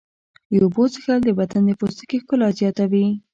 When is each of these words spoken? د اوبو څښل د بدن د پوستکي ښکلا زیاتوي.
د 0.49 0.51
اوبو 0.63 0.83
څښل 0.93 1.19
د 1.23 1.29
بدن 1.39 1.61
د 1.65 1.69
پوستکي 1.79 2.17
ښکلا 2.21 2.49
زیاتوي. 2.59 3.05